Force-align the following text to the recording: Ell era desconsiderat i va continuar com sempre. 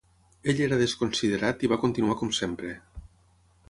Ell 0.53 0.61
era 0.67 0.79
desconsiderat 0.79 1.67
i 1.69 1.71
va 1.75 1.81
continuar 1.87 2.19
com 2.23 2.37
sempre. 2.43 2.77